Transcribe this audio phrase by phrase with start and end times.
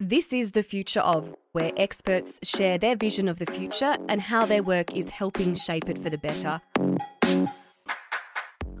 [0.00, 4.44] This is The Future of, where experts share their vision of the future and how
[4.44, 6.60] their work is helping shape it for the better.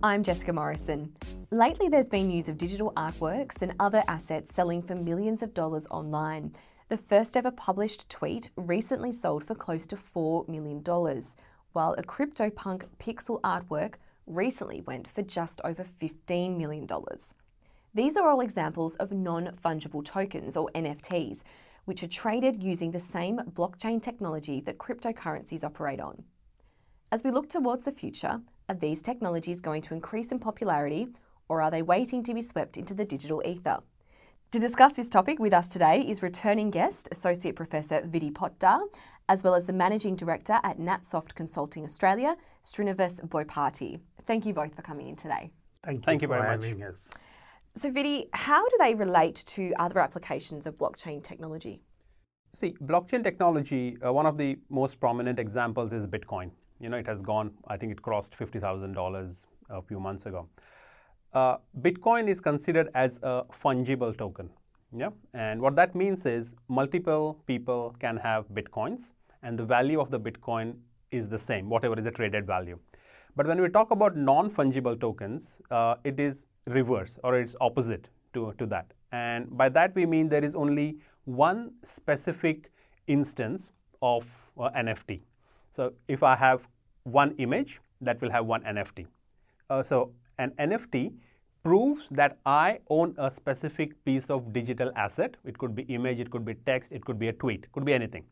[0.02, 1.16] I'm Jessica Morrison.
[1.50, 5.86] Lately, there's been news of digital artworks and other assets selling for millions of dollars
[5.90, 6.52] online.
[6.90, 10.84] The first ever published tweet recently sold for close to $4 million,
[11.72, 13.94] while a CryptoPunk pixel artwork
[14.26, 16.86] recently went for just over $15 million.
[17.96, 21.44] These are all examples of non fungible tokens, or NFTs,
[21.86, 26.22] which are traded using the same blockchain technology that cryptocurrencies operate on.
[27.10, 31.08] As we look towards the future, are these technologies going to increase in popularity,
[31.48, 33.78] or are they waiting to be swept into the digital ether?
[34.52, 38.80] To discuss this topic with us today is returning guest, Associate Professor Vidy Potdar,
[39.30, 44.00] as well as the Managing Director at Natsoft Consulting Australia, Srinivas Boyapati.
[44.26, 45.50] Thank you both for coming in today.
[45.82, 46.96] Thank you, Thank you for very much.
[47.78, 51.82] So, Vidy, how do they relate to other applications of blockchain technology?
[52.54, 56.50] See, blockchain technology, uh, one of the most prominent examples is Bitcoin.
[56.80, 60.48] You know, it has gone, I think it crossed $50,000 a few months ago.
[61.34, 64.48] Uh, Bitcoin is considered as a fungible token.
[64.96, 65.10] Yeah?
[65.34, 70.18] And what that means is multiple people can have Bitcoins, and the value of the
[70.18, 70.76] Bitcoin
[71.10, 72.78] is the same, whatever is the traded value.
[73.36, 78.08] But when we talk about non fungible tokens, uh, it is reverse or it's opposite
[78.32, 78.92] to, to that.
[79.12, 82.70] And by that we mean there is only one specific
[83.06, 83.70] instance
[84.00, 84.24] of
[84.58, 85.20] uh, NFT.
[85.72, 86.66] So if I have
[87.04, 89.06] one image, that will have one NFT.
[89.68, 91.12] Uh, so an NFT
[91.62, 95.36] proves that I own a specific piece of digital asset.
[95.44, 97.84] It could be image, it could be text, it could be a tweet, it could
[97.84, 98.24] be anything.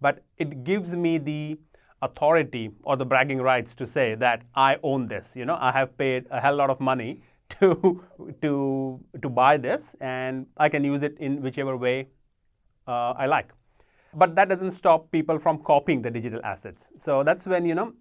[0.00, 1.58] But it gives me the
[2.02, 5.34] authority or the bragging rights to say that I own this.
[5.34, 7.22] You know, I have paid a hell lot of money
[7.60, 8.02] to
[8.42, 12.08] to to buy this, and I can use it in whichever way
[12.86, 13.52] uh, I like.
[14.14, 16.88] But that doesn't stop people from copying the digital assets.
[16.96, 17.92] So that's when you know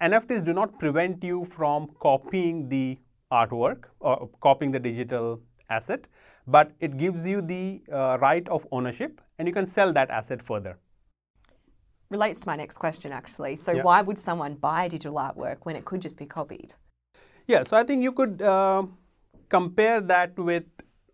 [0.00, 2.98] NFTs do not prevent you from copying the
[3.32, 6.06] artwork or copying the digital asset,
[6.46, 10.42] but it gives you the uh, right of ownership, and you can sell that asset
[10.42, 10.78] further.
[12.10, 13.56] Relates to my next question, actually.
[13.56, 13.82] So, Yeah.
[13.82, 16.74] why would someone buy digital artwork when it could just be copied?
[17.46, 18.84] Yeah, so I think you could uh,
[19.48, 20.64] compare that with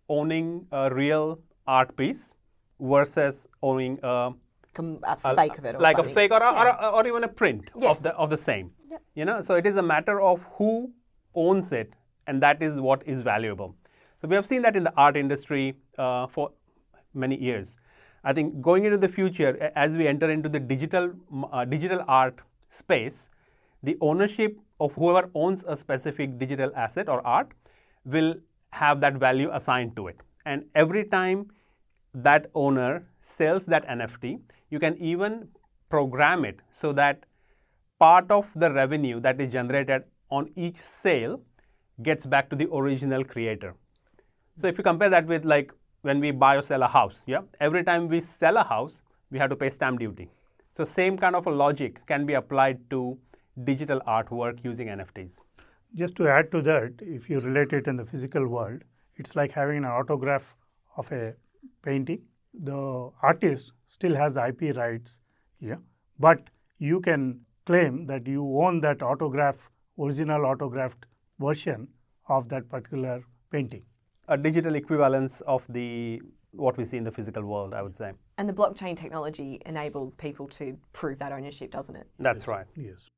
[0.07, 2.33] owning a real art piece
[2.79, 4.33] versus owning a,
[4.73, 6.11] Com- a a- fake of it, or like something.
[6.11, 7.97] a fake or, a, or, a, or even a print Yes.
[7.97, 8.71] of the of the same.
[8.91, 9.01] Yep.
[9.15, 10.91] You know, so it is a matter of who
[11.35, 11.93] owns it,
[12.27, 13.75] and that is what is valuable.
[14.21, 16.51] So we have seen that in the art industry uh, for
[17.13, 17.75] many years.
[18.23, 21.11] I think going into the future, as we enter into the digital
[21.51, 22.39] uh, digital art
[22.69, 23.29] space,
[23.83, 27.51] the ownership of whoever owns a specific digital asset or art
[28.05, 28.35] will
[28.71, 30.19] have that value assigned to it.
[30.45, 31.51] And every time
[32.13, 34.39] that owner sells that NFT,
[34.69, 35.49] you can even
[35.89, 37.25] program it so that
[37.99, 41.41] part of the revenue that is generated on each sale
[42.01, 43.75] gets back to the original creator.
[44.59, 45.71] So if you compare that with like
[46.03, 49.39] when we buy or sell a house, yeah, every time we sell a house, we
[49.39, 50.29] have to pay stamp duty.
[50.77, 53.17] So same kind of a logic can be applied to
[53.63, 55.39] digital artwork using NFTs.
[55.95, 58.81] Just to add to that, if you relate it in the physical world,
[59.15, 60.55] it's like having an autograph
[60.97, 61.35] of a
[61.83, 62.21] painting.
[62.53, 65.19] The artist still has IP rights,
[65.59, 65.77] yeah,
[66.19, 66.49] but
[66.79, 71.05] you can claim that you own that autograph, original autographed
[71.39, 71.87] version
[72.27, 73.83] of that particular painting.
[74.27, 78.11] A digital equivalence of the what we see in the physical world, I would say.
[78.37, 82.07] And the blockchain technology enables people to prove that ownership, doesn't it?
[82.19, 82.65] That's right.
[82.75, 83.09] Yes.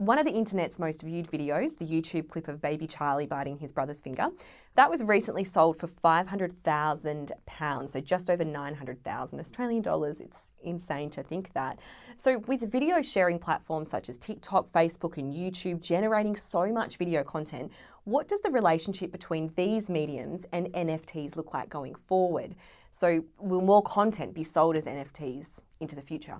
[0.00, 3.70] One of the internet's most viewed videos, the YouTube clip of baby Charlie biting his
[3.70, 4.28] brother's finger,
[4.74, 10.18] that was recently sold for £500,000, so just over 900,000 Australian dollars.
[10.18, 11.80] It's insane to think that.
[12.16, 17.22] So, with video sharing platforms such as TikTok, Facebook, and YouTube generating so much video
[17.22, 17.70] content,
[18.04, 22.56] what does the relationship between these mediums and NFTs look like going forward?
[22.90, 26.38] So, will more content be sold as NFTs into the future?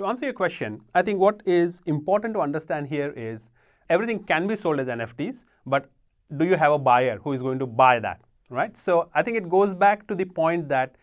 [0.00, 3.50] To answer your question, I think what is important to understand here is
[3.90, 5.90] everything can be sold as NFTs, but
[6.38, 8.74] do you have a buyer who is going to buy that, right?
[8.78, 10.96] So I think it goes back to the point that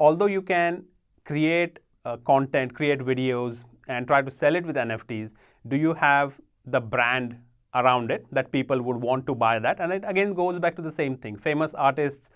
[0.00, 0.82] although you can
[1.24, 5.34] create uh, content, create videos, and try to sell it with NFTs,
[5.68, 7.38] do you have the brand
[7.76, 9.78] around it that people would want to buy that?
[9.78, 11.36] And it again goes back to the same thing.
[11.36, 12.28] Famous artists'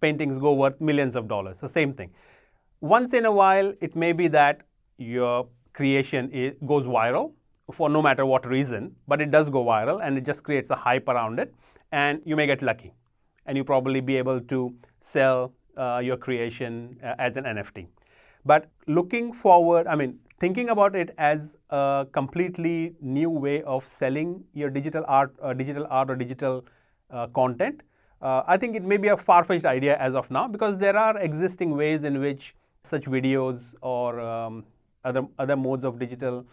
[0.00, 1.58] paintings go worth millions of dollars.
[1.58, 2.12] So same thing.
[2.80, 4.60] Once in a while, it may be that
[5.00, 7.32] your creation i goes viral
[7.72, 10.76] for no matter what reason, but it does go viral and it just creates a
[10.76, 11.54] hype around it,
[11.92, 12.92] and you may get lucky,
[13.46, 17.86] and you probably be able to sell uh, your creation uh, as an NFT.
[18.44, 24.44] But looking forward, I mean, thinking about it as a completely new way of selling
[24.54, 26.64] your digital art, uh, digital art or digital
[27.10, 27.82] uh, content,
[28.22, 31.18] uh, I think it may be a far-fetched idea as of now because there are
[31.18, 32.54] existing ways in which
[32.84, 34.64] such videos or um,
[35.04, 36.46] other other modes of digital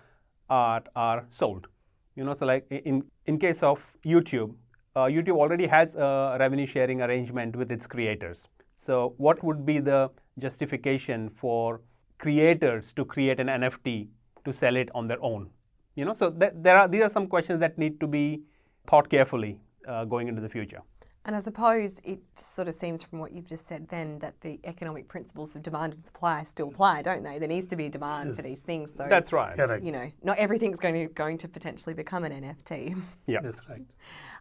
[0.50, 1.68] art are sold.
[2.16, 4.56] You know, so like in in case of YouTube,
[4.96, 8.48] uh, YouTube already has a revenue sharing arrangement with its creators.
[8.76, 10.10] So, what would be the
[10.40, 11.82] justification for
[12.20, 14.08] creators to create an NFT
[14.46, 15.50] to sell it on their own?
[15.96, 18.44] You know, so th- there are these are some questions that need to be
[18.88, 20.82] thought carefully uh, going into the future.
[21.28, 24.62] And I suppose it sort of seems from what you've just said then that the
[24.64, 27.38] economic principles of demand and supply still apply, don't they?
[27.38, 28.36] There needs to be demand yes.
[28.38, 28.94] for these things.
[28.96, 29.54] So that's right.
[29.58, 29.84] Yeah, right.
[29.84, 32.98] You know, not everything's going to going to potentially become an NFT.
[33.26, 33.82] Yeah, that's right.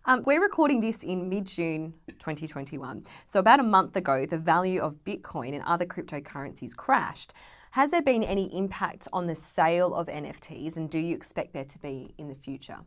[0.05, 3.03] Um, we're recording this in mid June 2021.
[3.27, 7.33] So about a month ago, the value of Bitcoin and other cryptocurrencies crashed.
[7.73, 11.65] Has there been any impact on the sale of NFTs, and do you expect there
[11.65, 12.79] to be in the future?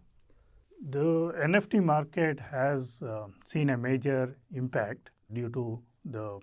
[0.88, 6.40] The NFT market has uh, seen a major impact due to the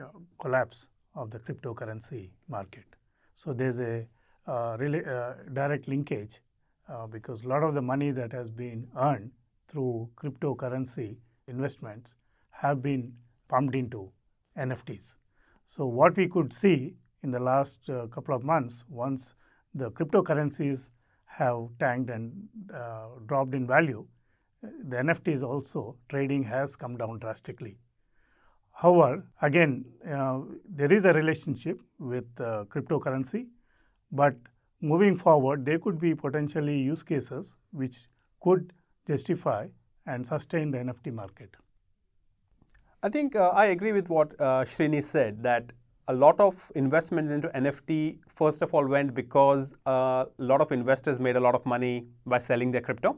[0.00, 0.06] uh,
[0.40, 2.84] collapse of the cryptocurrency market.
[3.34, 4.06] So there's a
[4.46, 6.38] uh, really uh, direct linkage
[6.88, 9.32] uh, because a lot of the money that has been earned
[9.66, 11.16] through cryptocurrency
[11.48, 12.14] investments
[12.50, 13.12] have been
[13.48, 14.12] pumped into
[14.56, 15.14] NFTs.
[15.66, 16.94] So what we could see
[17.24, 19.34] in the last uh, couple of months, once
[19.74, 20.90] the cryptocurrencies
[21.38, 22.32] have tanked and
[22.74, 24.06] uh, dropped in value,
[24.62, 27.78] the NFTs also trading has come down drastically.
[28.72, 33.46] However, again, uh, there is a relationship with uh, cryptocurrency,
[34.12, 34.34] but
[34.80, 38.08] moving forward, there could be potentially use cases which
[38.40, 38.72] could
[39.06, 39.66] justify
[40.06, 41.56] and sustain the NFT market.
[43.02, 45.72] I think uh, I agree with what uh, Srini said that
[46.08, 51.20] a lot of investment into NFT, first of all, went because a lot of investors
[51.20, 53.16] made a lot of money by selling their crypto.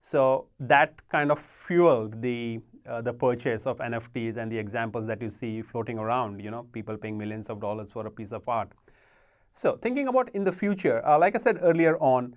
[0.00, 5.20] So that kind of fueled the uh, the purchase of NFTs and the examples that
[5.20, 6.40] you see floating around.
[6.40, 8.70] You know, people paying millions of dollars for a piece of art.
[9.52, 12.34] So thinking about in the future, uh, like I said earlier on,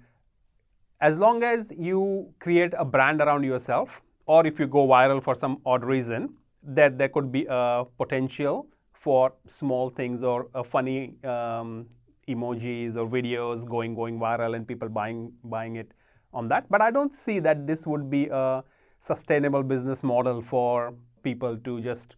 [1.00, 5.36] as long as you create a brand around yourself, or if you go viral for
[5.36, 8.68] some odd reason, that there could be a potential
[9.04, 11.86] for small things or uh, funny um,
[12.30, 15.92] emojis or videos going going viral and people buying buying it
[16.34, 16.70] on that.
[16.70, 18.64] But I don't see that this would be a
[19.00, 22.16] sustainable business model for people to just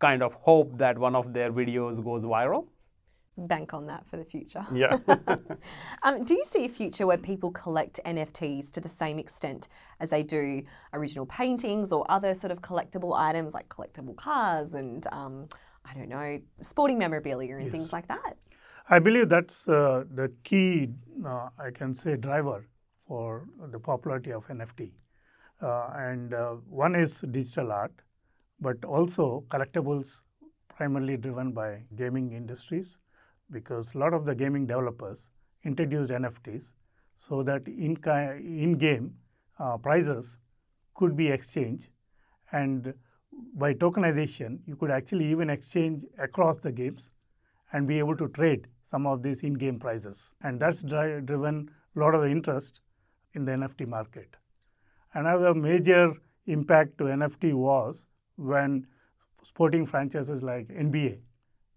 [0.00, 2.66] kind of hope that one of their videos goes viral.
[3.38, 4.66] Bank on that for the future.
[4.72, 4.98] Yeah.
[6.02, 9.68] um, do you see a future where people collect NFTs to the same extent
[10.00, 15.06] as they do original paintings or other sort of collectible items like collectible cars and
[15.12, 15.48] um,
[15.88, 17.72] I don't know, sporting memorabilia and yes.
[17.72, 18.36] things like that.
[18.90, 20.88] I believe that's uh, the key,
[21.24, 22.66] uh, I can say, driver
[23.06, 24.92] for the popularity of NFT.
[25.60, 27.92] Uh, and uh, one is digital art,
[28.60, 30.20] but also collectibles
[30.68, 32.96] primarily driven by gaming industries
[33.50, 35.30] because a lot of the gaming developers
[35.64, 36.72] introduced NFTs
[37.16, 39.14] so that in, in game
[39.58, 40.36] uh, prizes
[40.94, 41.88] could be exchanged
[42.52, 42.94] and
[43.54, 47.10] by tokenization, you could actually even exchange across the games
[47.72, 50.32] and be able to trade some of these in-game prizes.
[50.42, 52.80] And that's dri- driven a lot of the interest
[53.34, 54.36] in the NFT market.
[55.12, 56.14] Another major
[56.46, 58.06] impact to NFT was
[58.36, 58.86] when
[59.42, 61.18] sporting franchises like NBA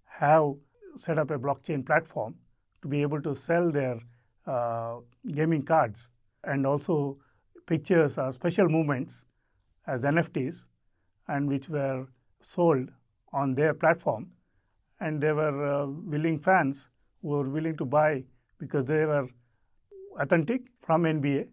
[0.05, 0.53] have
[0.97, 2.35] set up a blockchain platform
[2.81, 3.99] to be able to sell their
[4.45, 4.97] uh,
[5.33, 6.09] gaming cards
[6.43, 7.17] and also
[7.67, 9.25] pictures or special moments
[9.87, 10.65] as NFTs
[11.31, 12.07] and which were
[12.41, 12.89] sold
[13.33, 14.27] on their platform.
[14.99, 16.87] And they were uh, willing fans
[17.21, 18.23] who were willing to buy
[18.59, 19.27] because they were
[20.19, 21.47] authentic from NBA.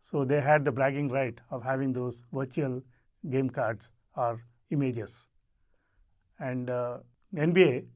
[0.00, 2.82] So they had the bragging right of having those virtual
[3.30, 4.40] game cards or
[4.70, 5.28] images.
[6.38, 6.98] And uh,
[7.34, 7.86] NBA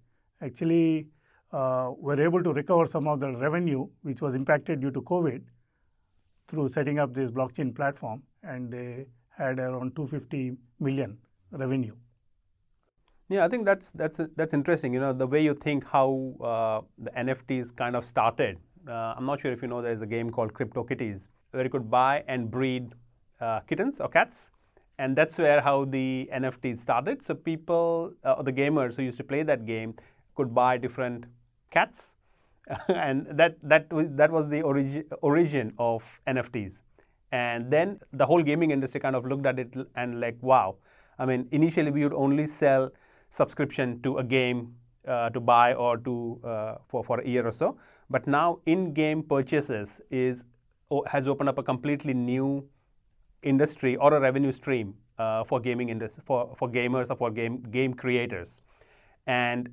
[0.40, 1.08] actually
[1.52, 5.42] uh, were able to recover some of the revenue which was impacted due to COVID
[6.49, 9.06] through setting up this blockchain platform, and they
[9.38, 11.16] had around 250 million
[11.52, 11.95] revenue.
[13.30, 14.95] Yeah, I think that's that's that's interesting.
[14.95, 18.59] You know, the way you think how uh, the NFTs kind of started.
[18.88, 21.90] Uh, I'm not sure if you know there's a game called CryptoKitties where you could
[21.90, 22.95] buy and breed
[23.40, 24.50] uh, kittens or cats,
[24.99, 27.25] and that's where how the NFTs started.
[27.26, 29.95] So people, uh, the gamers who used to play that game,
[30.35, 31.26] could buy different
[31.71, 32.12] cats,
[32.88, 36.80] and that that was that was the origin origin of NFTs.
[37.32, 40.76] And then the whole gaming industry kind of looked at it and like, wow.
[41.18, 42.90] I mean, initially we would only sell
[43.30, 44.75] subscription to a game
[45.06, 47.76] uh, to buy or to uh, for, for a year or so.
[48.11, 50.44] But now in-game purchases is
[51.06, 52.66] has opened up a completely new
[53.42, 57.62] industry or a revenue stream uh, for gaming industry for, for gamers or for game
[57.70, 58.61] game creators.
[59.26, 59.68] And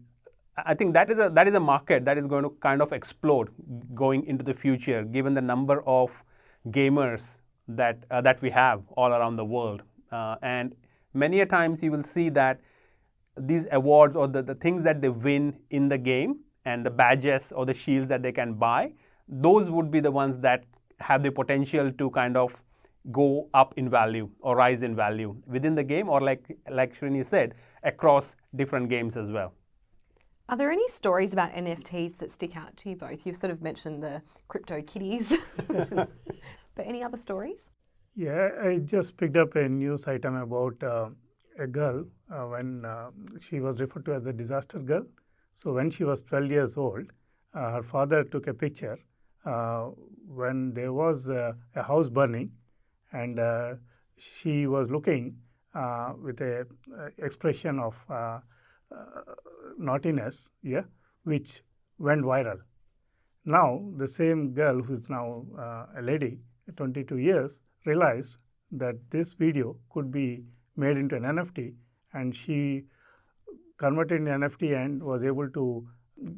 [0.57, 2.91] I think that is a that is a market that is going to kind of
[2.91, 3.49] explode
[3.93, 6.23] going into the future, given the number of
[6.67, 9.81] gamers that uh, that we have all around the world.
[10.11, 10.75] Uh, and
[11.13, 12.59] many a times you will see that
[13.37, 17.51] these awards or the, the things that they win in the game and the badges
[17.55, 18.93] or the shields that they can buy,
[19.27, 20.63] those would be the ones that
[20.99, 22.55] have the potential to kind of
[23.11, 27.23] go up in value or rise in value within the game or like like Srini
[27.23, 27.53] said
[27.83, 29.53] across different games as well.
[30.47, 33.25] Are there any stories about NFTs that stick out to you both?
[33.25, 35.31] You've sort of mentioned the CryptoKitties,
[35.73, 36.15] is,
[36.75, 37.69] but any other stories?
[38.15, 41.09] Yeah, I just picked up a news item about uh,
[41.59, 45.05] a girl uh, when uh, she was referred to as a disaster girl.
[45.53, 47.05] So when she was 12 years old,
[47.53, 48.99] uh, her father took a picture
[49.45, 49.89] uh,
[50.27, 52.51] when there was a house burning,
[53.13, 53.75] and uh,
[54.17, 55.37] she was looking
[56.21, 56.65] with a
[57.17, 57.95] expression of
[59.77, 60.83] naughtiness, yeah,
[61.23, 61.61] which
[61.97, 62.59] went viral.
[63.45, 66.39] Now, the same girl who is now uh, a lady,
[66.75, 68.37] 22 years, realized
[68.71, 70.43] that this video could be
[70.75, 71.73] made into an NFT
[72.13, 72.83] and she
[73.77, 75.87] converted in NFT and was able to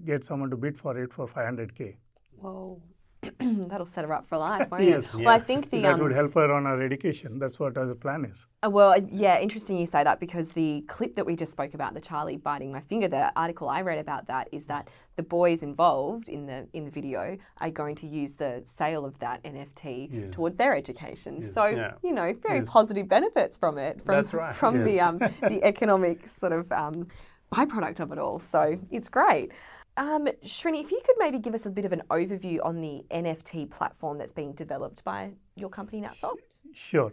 [0.06, 1.96] get someone to bid for it for 500k.
[2.36, 2.82] Whoa.
[3.40, 5.14] That'll set her up for life, won't yes.
[5.14, 5.26] it?
[5.26, 7.40] Well, I think the that um, would help her on her education.
[7.40, 8.48] That's what the plan is.
[8.64, 11.94] Uh, well, yeah, interesting you say that because the clip that we just spoke about,
[11.94, 15.64] the Charlie biting my finger, the article I read about that is that the boys
[15.64, 20.10] involved in the in the video are going to use the sale of that NFT
[20.12, 20.28] yes.
[20.32, 21.40] towards their education.
[21.42, 21.54] Yes.
[21.54, 21.94] So yeah.
[22.04, 24.02] you know, very positive benefits from it.
[24.04, 24.56] From, That's right.
[24.56, 27.08] From the um, the economic sort of um,
[27.52, 28.40] byproduct of it all.
[28.40, 29.52] So it's great.
[29.98, 33.04] Um, Srini, if you could maybe give us a bit of an overview on the
[33.10, 36.60] NFT platform that's being developed by your company, Natsoft.
[36.72, 37.12] Sure.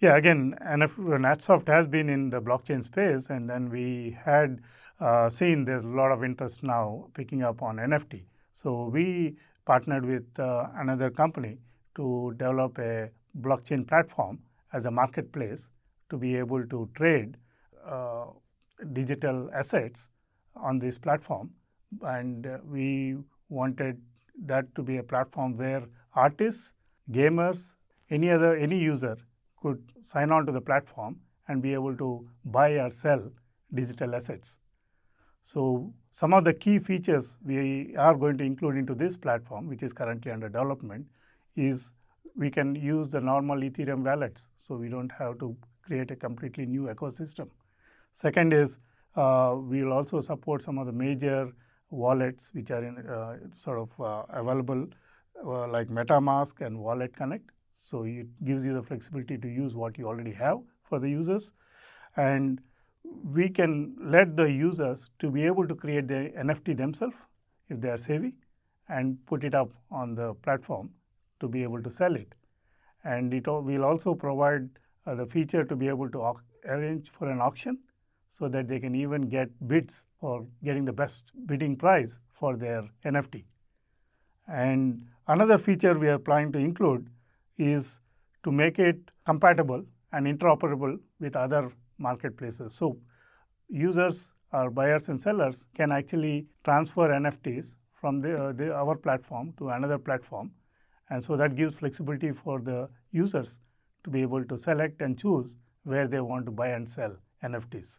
[0.00, 4.60] Yeah, again, NF- Natsoft has been in the blockchain space, and then we had
[4.98, 8.24] uh, seen there's a lot of interest now picking up on NFT.
[8.50, 11.58] So we partnered with uh, another company
[11.94, 13.10] to develop a
[13.40, 14.40] blockchain platform
[14.72, 15.70] as a marketplace
[16.10, 17.36] to be able to trade
[17.88, 18.24] uh,
[18.92, 20.08] digital assets
[20.56, 21.50] on this platform
[22.02, 23.16] and uh, we
[23.48, 24.00] wanted
[24.46, 25.84] that to be a platform where
[26.14, 26.72] artists,
[27.10, 27.74] gamers,
[28.10, 29.16] any other any user
[29.60, 31.16] could sign on to the platform
[31.48, 33.30] and be able to buy or sell
[33.72, 34.56] digital assets.
[35.42, 39.82] So some of the key features we are going to include into this platform, which
[39.82, 41.06] is currently under development,
[41.56, 41.92] is
[42.36, 46.66] we can use the normal Ethereum wallets, so we don't have to create a completely
[46.66, 47.48] new ecosystem.
[48.12, 48.78] Second is
[49.16, 51.52] uh, we will also support some of the major
[51.90, 54.86] wallets which are in uh, sort of uh, available
[55.44, 57.50] uh, like MetaMask and Wallet Connect.
[57.74, 61.52] So it gives you the flexibility to use what you already have for the users,
[62.16, 62.60] and
[63.24, 67.16] we can let the users to be able to create the NFT themselves
[67.68, 68.34] if they are savvy,
[68.88, 70.90] and put it up on the platform
[71.40, 72.34] to be able to sell it.
[73.02, 74.68] And it will also provide
[75.06, 76.34] uh, the feature to be able to
[76.66, 77.78] arrange for an auction
[78.38, 82.82] so that they can even get bids for getting the best bidding price for their
[83.04, 83.44] NFT.
[84.48, 87.08] And another feature we are planning to include
[87.56, 88.00] is
[88.42, 92.74] to make it compatible and interoperable with other marketplaces.
[92.74, 92.98] So
[93.68, 99.54] users or buyers and sellers can actually transfer NFTs from the, uh, the, our platform
[99.58, 100.50] to another platform.
[101.08, 103.58] And so that gives flexibility for the users
[104.02, 107.98] to be able to select and choose where they want to buy and sell NFTs.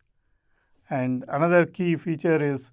[0.90, 2.72] And another key feature is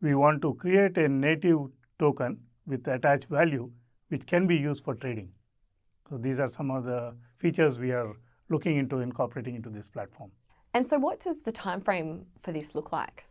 [0.00, 1.58] we want to create a native
[1.98, 3.70] token with attached value
[4.08, 5.30] which can be used for trading.
[6.08, 8.14] So these are some of the features we are
[8.48, 10.30] looking into incorporating into this platform.
[10.74, 13.24] And so what does the time frame for this look like?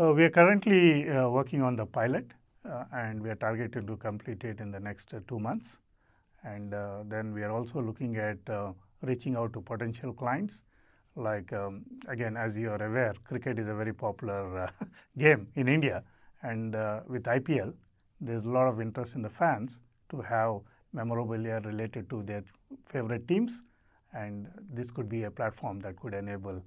[0.00, 2.32] Uh, we are currently uh, working on the pilot
[2.68, 5.78] uh, and we are targeted to complete it in the next uh, two months.
[6.44, 8.72] And uh, then we are also looking at uh,
[9.02, 10.62] reaching out to potential clients
[11.18, 14.70] like um, again as you are aware cricket is a very popular uh,
[15.18, 16.02] game in india.
[16.42, 17.72] And uh, with ipl
[18.20, 20.60] there's a lot of interest in the fans to have
[20.92, 22.44] memorabilia related to their
[22.88, 23.62] favorite teams.
[24.12, 26.62] And this could be a platform that could enable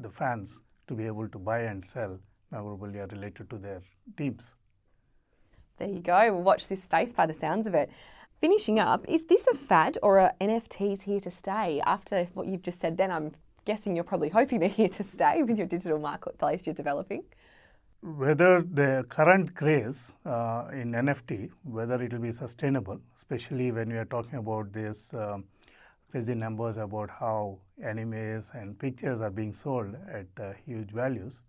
[0.00, 2.18] the fans to be able to buy and sell
[2.50, 3.82] memorabilia related to their
[4.18, 4.50] teams.
[5.78, 6.32] There you go.
[6.32, 7.90] We'll watch this space by the sounds of it.
[8.40, 11.80] Finishing up, is this a fad or are NFTs here to stay?
[11.86, 13.32] After what you've just said, then I'm
[13.64, 17.24] guessing you're probably hoping they're here to stay with your digital marketplace you're developing.
[18.02, 23.96] Whether the current craze uh, in NFT, whether it will be sustainable, especially when we
[23.96, 25.44] are talking about this um,
[26.10, 31.40] crazy numbers about how animes and pictures are being sold at uh, huge values,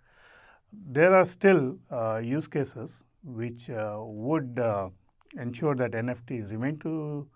[0.72, 4.89] there are still uh, use cases which uh, would uh,
[5.39, 7.27] ensure that NFTs remain to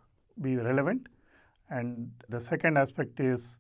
[0.42, 1.08] be relevant.
[1.70, 3.59] And the second aspect is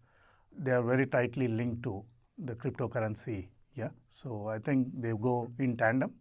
[0.60, 2.04] they are very tightly linked to
[2.38, 3.48] the cryptocurrency.
[3.75, 6.12] Yeah, so I think they go in tandem,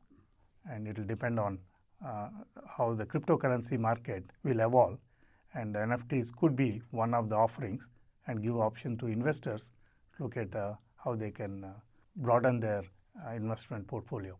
[0.70, 1.58] and it will depend on
[2.06, 2.28] uh,
[2.76, 4.98] how the cryptocurrency market will evolve.
[5.54, 7.88] And NFTs could be one of the offerings
[8.26, 9.70] and give option to investors
[10.16, 11.72] to look at uh, how they can uh,
[12.16, 12.84] broaden their
[13.26, 14.38] uh, investment portfolio.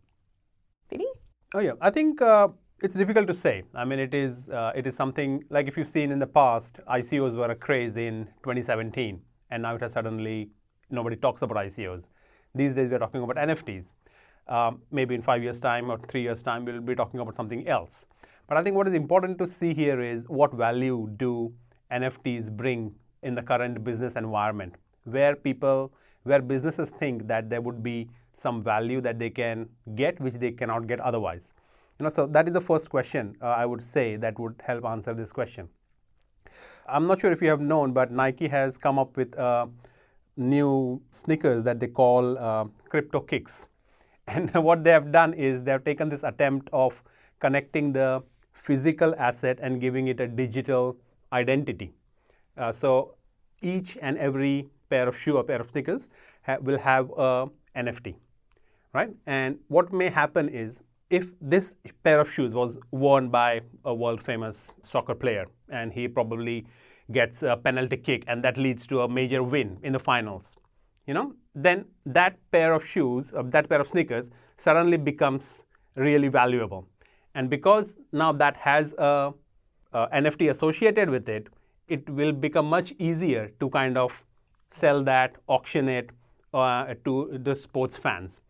[0.89, 1.07] Vidy?
[1.53, 2.49] Oh yeah, I think uh,
[2.81, 3.63] it's difficult to say.
[3.73, 6.79] I mean, it is uh, it is something like if you've seen in the past,
[6.87, 9.19] ICOs were a craze in 2017,
[9.51, 10.49] and now it has suddenly
[10.89, 12.07] nobody talks about ICOs.
[12.55, 13.85] These days, we're talking about NFTs.
[14.47, 17.67] Um, maybe in five years' time or three years' time, we'll be talking about something
[17.67, 18.05] else.
[18.47, 21.53] But I think what is important to see here is what value do
[21.91, 27.83] NFTs bring in the current business environment, where people, where businesses think that there would
[27.83, 31.53] be some value that they can get which they cannot get otherwise.
[31.99, 34.85] You know, so that is the first question uh, I would say that would help
[34.85, 35.69] answer this question.
[36.91, 39.67] I'm not sure if you have known, but Nike has come up with uh,
[40.37, 43.67] new sneakers that they call uh, CryptoKicks.
[44.27, 47.01] And what they have done is they have taken this attempt of
[47.39, 48.21] connecting the
[48.53, 50.97] physical asset and giving it a digital
[51.33, 51.91] identity.
[52.55, 53.15] Uh, so
[53.63, 56.09] each and every pair of shoe or pair of sneakers
[56.43, 58.15] ha- will have a NFT,
[58.93, 59.09] right?
[59.25, 64.21] And what may happen is if this pair of shoes was worn by a world
[64.21, 66.65] famous soccer player and he probably
[67.11, 70.55] gets a penalty kick and that leads to a major win in the finals.
[71.07, 75.63] You know then that pair of shoes or that pair of sneakers suddenly becomes
[75.95, 76.87] really valuable.
[77.35, 79.33] And because now that has a,
[79.93, 81.47] a nft associated with it
[81.87, 84.23] it will become much easier to kind of
[84.69, 86.11] sell that auction it
[86.53, 88.41] uh, to the sports fans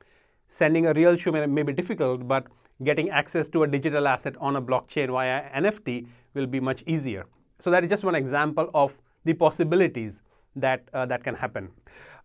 [0.49, 2.47] sending a real shoe may, may be difficult, but
[2.83, 7.25] getting access to a digital asset on a blockchain via NFT will be much easier.
[7.59, 10.21] So that is just one example of the possibilities
[10.55, 11.69] that uh, that can happen.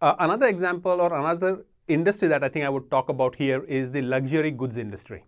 [0.01, 3.91] Uh, another example or another industry that I think I would talk about here is
[3.91, 5.25] the luxury goods industry.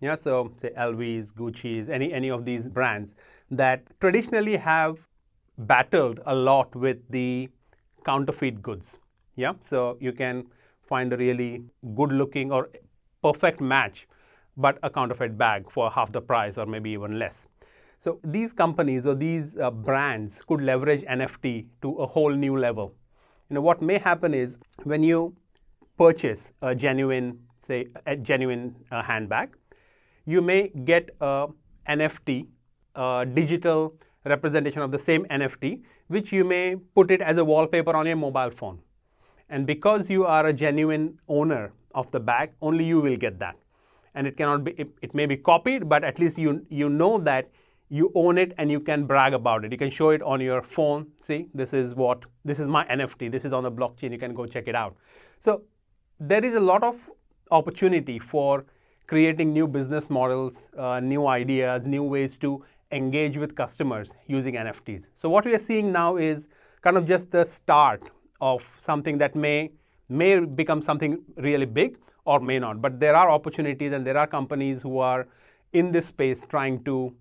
[0.00, 3.14] Yeah, so say LVs, Gucci's, any any of these brands
[3.50, 5.08] that traditionally have
[5.56, 7.48] battled a lot with the
[8.04, 8.98] counterfeit goods.
[9.36, 10.46] Yeah, so you can
[10.86, 12.70] find a really good looking or
[13.22, 14.06] perfect match,
[14.56, 17.48] but a counterfeit bag for half the price or maybe even less.
[17.98, 22.94] So these companies or these uh, brands could leverage NFT to a whole new level.
[23.48, 25.34] You know what may happen is when you
[25.96, 29.56] purchase a genuine, say, a genuine uh, handbag,
[30.26, 31.48] you may get a
[31.88, 32.46] NFT,
[32.94, 33.94] a digital
[34.24, 38.16] representation of the same NFT, which you may put it as a wallpaper on your
[38.16, 38.80] mobile phone.
[39.48, 43.56] And because you are a genuine owner of the bag, only you will get that.
[44.14, 47.18] And it cannot be, it, it, may be copied, but at least you, you know
[47.18, 47.50] that
[47.88, 49.72] you own it and you can brag about it.
[49.72, 51.08] You can show it on your phone.
[51.20, 53.30] See, this is what, this is my NFT.
[53.30, 54.12] This is on the blockchain.
[54.12, 54.96] You can go check it out.
[55.38, 55.62] So
[56.18, 57.10] there is a lot of
[57.50, 58.64] opportunity for
[59.06, 65.08] creating new business models, uh, new ideas, new ways to engage with customers using NFTs.
[65.14, 66.48] So what we are seeing now is
[66.82, 68.10] kind of just the start
[68.52, 69.58] of something that may
[70.08, 72.80] may become something really big or may not.
[72.80, 75.26] But there are opportunities and there are companies who are
[75.72, 77.14] in this space trying to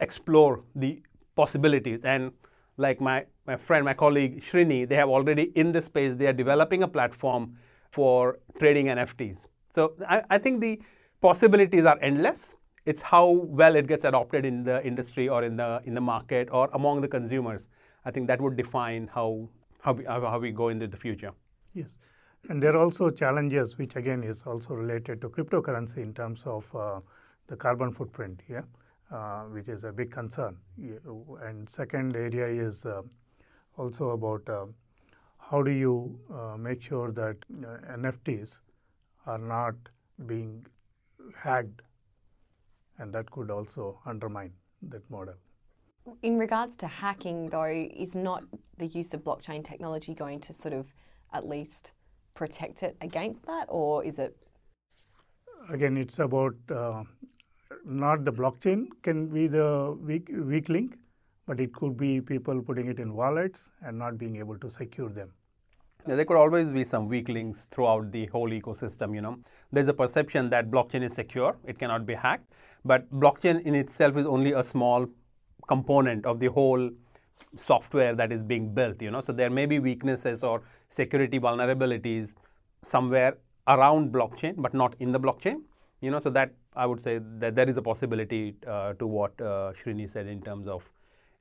[0.00, 1.02] explore the
[1.34, 2.00] possibilities.
[2.04, 2.32] And
[2.76, 6.32] like my, my friend, my colleague Srini, they have already in this space, they are
[6.32, 7.56] developing a platform
[7.90, 9.46] for trading NFTs.
[9.74, 10.80] So I, I think the
[11.20, 12.54] possibilities are endless.
[12.86, 16.48] It's how well it gets adopted in the industry or in the in the market
[16.52, 17.68] or among the consumers.
[18.04, 19.48] I think that would define how
[19.84, 21.32] how we, how we go into the future.
[21.74, 21.98] Yes.
[22.48, 26.74] And there are also challenges, which again is also related to cryptocurrency in terms of
[26.74, 27.00] uh,
[27.48, 28.62] the carbon footprint, yeah,
[29.10, 30.56] uh, which is a big concern.
[31.42, 33.02] And second area is uh,
[33.76, 34.66] also about uh,
[35.38, 38.58] how do you uh, make sure that uh, NFTs
[39.26, 39.74] are not
[40.26, 40.64] being
[41.36, 41.82] hacked,
[42.98, 44.52] and that could also undermine
[44.88, 45.34] that model.
[46.22, 48.44] In regards to hacking, though, is not
[48.76, 50.86] the use of blockchain technology going to sort of
[51.32, 51.92] at least
[52.34, 54.36] protect it against that, or is it?
[55.70, 57.04] Again, it's about uh,
[57.86, 60.96] not the blockchain can be the weak, weak link,
[61.46, 65.08] but it could be people putting it in wallets and not being able to secure
[65.08, 65.32] them.
[66.06, 69.14] Yeah, there could always be some weak links throughout the whole ecosystem.
[69.14, 69.38] You know,
[69.72, 72.52] there's a perception that blockchain is secure; it cannot be hacked.
[72.84, 75.06] But blockchain in itself is only a small
[75.66, 76.90] component of the whole
[77.56, 79.00] software that is being built.
[79.00, 82.34] You know, so there may be weaknesses or security vulnerabilities
[82.82, 85.62] somewhere around blockchain, but not in the blockchain.
[86.00, 89.40] You know, so that I would say that there is a possibility uh, to what
[89.40, 89.72] uh,
[90.06, 90.82] said in terms of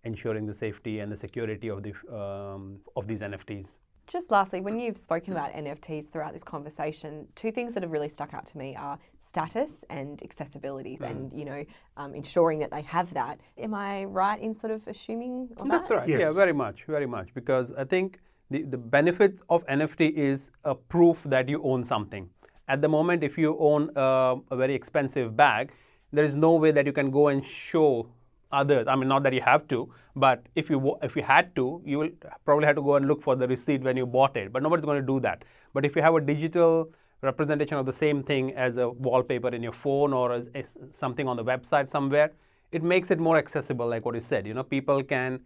[0.03, 3.77] ensuring the safety and the security of the um, of these NFTs.
[4.05, 8.09] Just lastly, when you've spoken about NFTs throughout this conversation, two things that have really
[8.09, 11.09] stuck out to me are status and accessibility, mm.
[11.09, 11.63] and you know,
[11.95, 13.39] um, ensuring that they have that.
[13.57, 15.95] Am I right in sort of assuming on That's that?
[15.95, 16.09] right.
[16.09, 16.19] Yes.
[16.19, 17.33] Yeah, very much, very much.
[17.33, 22.29] Because I think the the benefit of NFT is a proof that you own something.
[22.67, 25.71] At the moment, if you own a, a very expensive bag,
[26.11, 28.07] there is no way that you can go and show
[28.53, 28.87] others.
[28.87, 29.79] I mean, not that you have to,
[30.15, 32.09] but if you if you had to, you will
[32.45, 34.53] probably have to go and look for the receipt when you bought it.
[34.53, 35.43] But nobody's going to do that.
[35.73, 39.63] But if you have a digital representation of the same thing as a wallpaper in
[39.63, 42.31] your phone or as, as something on the website somewhere,
[42.71, 43.87] it makes it more accessible.
[43.87, 45.41] Like what you said, you know, people can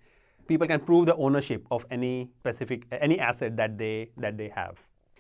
[0.48, 4.78] people can prove the ownership of any specific any asset that they that they have.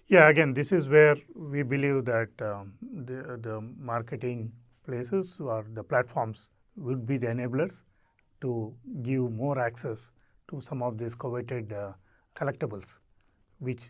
[0.09, 4.53] Yeah, again, this is where we believe that um, the, the marketing
[4.85, 7.83] places or the platforms would be the enablers
[8.41, 10.11] to give more access
[10.49, 11.91] to some of these coveted uh,
[12.35, 12.99] collectibles,
[13.59, 13.89] which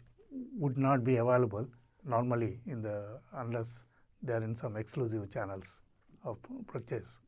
[0.57, 1.67] would not be available
[2.05, 3.83] normally in the unless
[4.23, 5.81] they are in some exclusive channels
[6.23, 7.19] of purchase.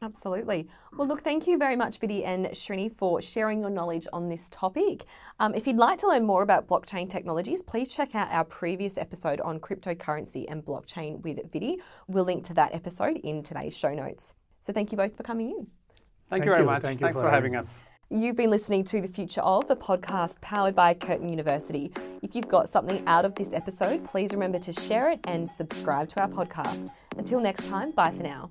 [0.00, 0.68] Absolutely.
[0.96, 4.48] Well, look, thank you very much, Vidy and Srini, for sharing your knowledge on this
[4.48, 5.04] topic.
[5.40, 8.96] Um, if you'd like to learn more about blockchain technologies, please check out our previous
[8.96, 11.78] episode on cryptocurrency and blockchain with Vidy.
[12.06, 14.34] We'll link to that episode in today's show notes.
[14.60, 15.56] So thank you both for coming in.
[15.56, 15.98] Thank,
[16.30, 16.66] thank you very you.
[16.66, 16.82] much.
[16.82, 17.82] Thank Thanks for, for having us.
[18.10, 21.92] You've been listening to The Future of, a podcast powered by Curtin University.
[22.22, 26.08] If you've got something out of this episode, please remember to share it and subscribe
[26.10, 26.88] to our podcast.
[27.18, 28.48] Until next time, bye for now.